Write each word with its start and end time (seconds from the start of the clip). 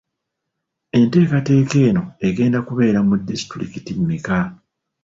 Entekateka 0.99 1.77
eno 1.89 2.03
egenda 2.29 2.59
kubeera 2.67 2.99
mu 3.07 3.15
disitulikiti 3.29 3.91
mmeka? 3.99 4.39